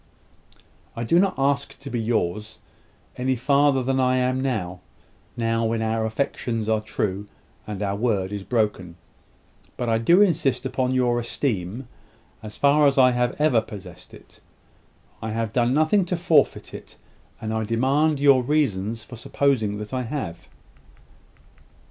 "I 0.95 1.03
do 1.03 1.19
not 1.19 1.35
ask 1.37 1.77
to 1.77 1.89
be 1.91 1.99
yours, 2.01 2.57
any 3.17 3.35
farther 3.35 3.83
than 3.83 3.99
I 3.99 4.17
am 4.17 4.41
now 4.41 4.79
now 5.37 5.63
when 5.65 5.83
our 5.83 6.07
affections 6.07 6.67
are 6.67 6.81
true, 6.81 7.27
and 7.67 7.83
our 7.83 7.95
word 7.95 8.31
is 8.33 8.43
broken. 8.43 8.95
But 9.77 9.89
I 9.89 9.99
do 9.99 10.19
insist 10.23 10.65
upon 10.65 10.95
your 10.95 11.19
esteem, 11.19 11.87
as 12.41 12.55
far 12.57 12.87
as 12.87 12.97
I 12.97 13.11
have 13.11 13.35
ever 13.39 13.61
possessed 13.61 14.11
it. 14.11 14.39
I 15.21 15.29
have 15.33 15.53
done 15.53 15.71
nothing 15.71 16.03
to 16.05 16.17
forfeit 16.17 16.73
it; 16.73 16.97
and 17.39 17.53
I 17.53 17.63
demand 17.63 18.19
your 18.19 18.41
reasons 18.41 19.03
for 19.03 19.15
supposing 19.17 19.77
that 19.77 19.93
I 19.93 20.01
have." 20.01 20.47